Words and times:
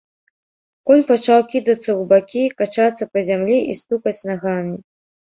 Конь 0.89 1.01
пачаў 1.09 1.41
кідацца 1.51 1.83
ў 1.83 2.03
бакі, 2.13 2.43
качацца 2.61 3.03
па 3.17 3.23
зямлі 3.27 3.59
і 3.75 3.77
стукаць 3.81 4.25
нагамі. 4.31 4.73